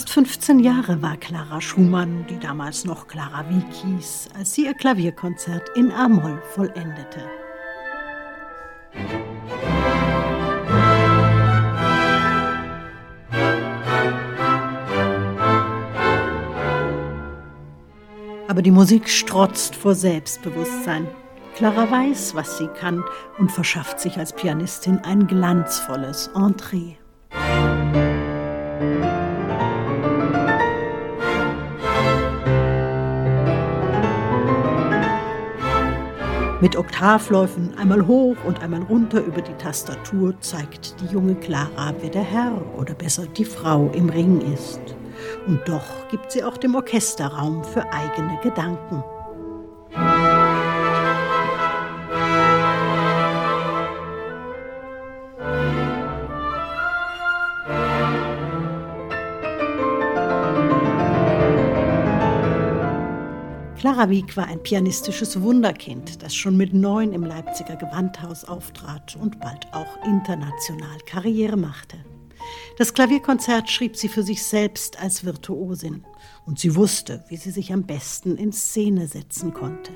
[0.00, 4.72] Erst 15 Jahre war Clara Schumann, die damals noch Clara Wieck hieß, als sie ihr
[4.72, 7.20] Klavierkonzert in A-Moll vollendete.
[18.48, 21.06] Aber die Musik strotzt vor Selbstbewusstsein.
[21.56, 23.04] Clara weiß, was sie kann
[23.36, 26.96] und verschafft sich als Pianistin ein glanzvolles Entree.
[36.60, 42.10] Mit Oktavläufen einmal hoch und einmal runter über die Tastatur zeigt die junge Clara, wer
[42.10, 44.80] der Herr oder besser die Frau im Ring ist.
[45.46, 49.02] Und doch gibt sie auch dem Orchester Raum für eigene Gedanken.
[63.80, 69.40] Clara Wieck war ein pianistisches Wunderkind, das schon mit neun im Leipziger Gewandhaus auftrat und
[69.40, 71.96] bald auch international Karriere machte.
[72.76, 76.04] Das Klavierkonzert schrieb sie für sich selbst als Virtuosin
[76.44, 79.92] und sie wusste, wie sie sich am besten in Szene setzen konnte.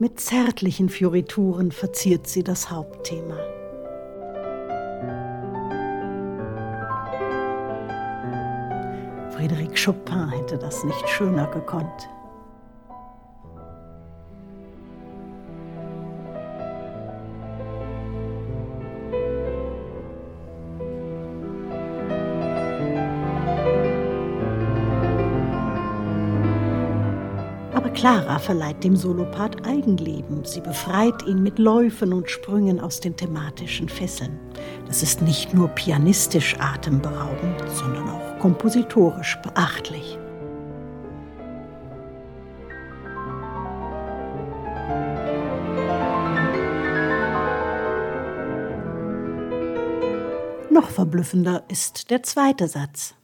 [0.00, 3.36] Mit zärtlichen Fiorituren verziert sie das Hauptthema.
[9.30, 12.08] Frédéric Chopin hätte das nicht schöner gekonnt.
[27.94, 30.44] Clara verleiht dem Solopart Eigenleben.
[30.44, 34.38] Sie befreit ihn mit Läufen und Sprüngen aus den thematischen Fesseln.
[34.86, 40.18] Das ist nicht nur pianistisch atemberaubend, sondern auch kompositorisch beachtlich.
[50.70, 53.14] Noch verblüffender ist der zweite Satz.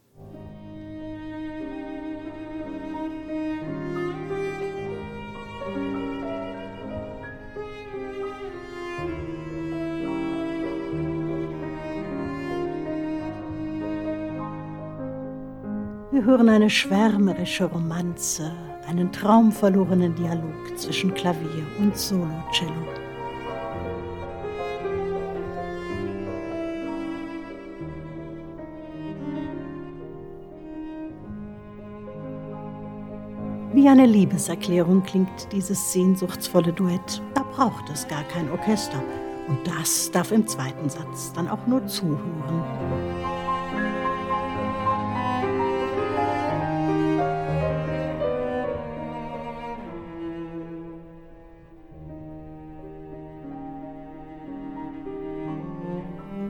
[16.12, 18.50] Wir hören eine schwärmerische Romanze,
[18.88, 22.72] einen traumverlorenen Dialog zwischen Klavier und Solo-Cello.
[33.72, 37.22] Wie eine Liebeserklärung klingt dieses sehnsuchtsvolle Duett.
[37.34, 39.00] Da braucht es gar kein Orchester.
[39.46, 43.39] Und das darf im zweiten Satz dann auch nur zuhören.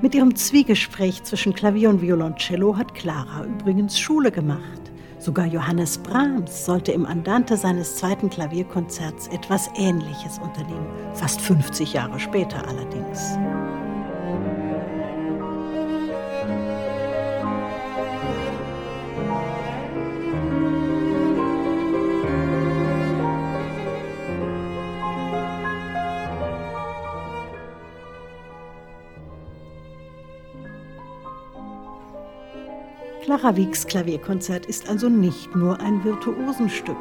[0.03, 4.81] Mit ihrem Zwiegespräch zwischen Klavier und Violoncello hat Clara übrigens Schule gemacht.
[5.19, 12.19] Sogar Johannes Brahms sollte im Andante seines zweiten Klavierkonzerts etwas Ähnliches unternehmen, fast 50 Jahre
[12.19, 13.37] später allerdings.
[33.23, 36.97] Clara Wiegs Klavierkonzert ist also nicht nur ein Virtuosenstück.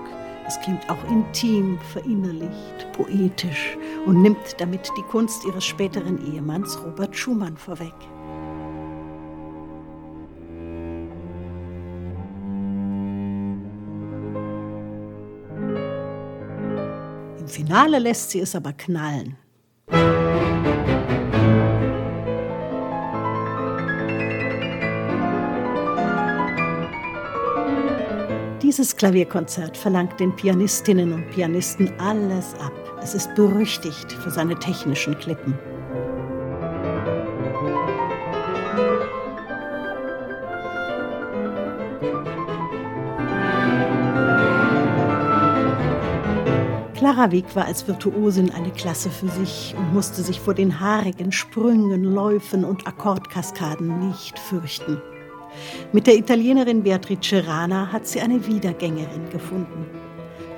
[0.45, 7.15] Es klingt auch intim, verinnerlicht, poetisch und nimmt damit die Kunst ihres späteren Ehemanns Robert
[7.15, 7.93] Schumann vorweg.
[17.39, 19.37] Im Finale lässt sie es aber knallen.
[28.69, 32.71] Dieses Klavierkonzert verlangt den Pianistinnen und Pianisten alles ab.
[33.01, 35.57] Es ist berüchtigt für seine technischen Klippen.
[46.93, 51.31] Clara Wieck war als Virtuosin eine Klasse für sich und musste sich vor den haarigen
[51.31, 55.01] Sprüngen, Läufen und Akkordkaskaden nicht fürchten.
[55.91, 59.87] Mit der Italienerin Beatrice Rana hat sie eine Wiedergängerin gefunden.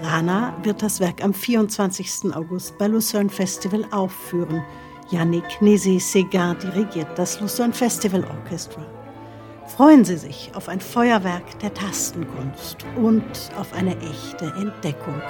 [0.01, 2.35] Rana wird das Werk am 24.
[2.35, 4.61] August bei Lucerne Festival aufführen.
[5.09, 8.85] Yannick Nézé-Séguin dirigiert das Lucerne Festival Orchestra.
[9.67, 13.23] Freuen Sie sich auf ein Feuerwerk der Tastenkunst und
[13.57, 15.21] auf eine echte Entdeckung.